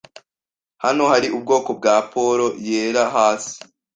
Hano 0.83 1.03
hari 1.11 1.27
ubwoko 1.37 1.69
bwa 1.79 1.95
poro 2.11 2.47
yera 2.67 3.03
hasi. 3.15 3.55